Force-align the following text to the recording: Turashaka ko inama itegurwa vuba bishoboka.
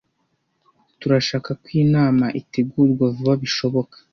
Turashaka 0.99 1.49
ko 1.61 1.67
inama 1.83 2.25
itegurwa 2.41 3.05
vuba 3.15 3.33
bishoboka. 3.41 3.95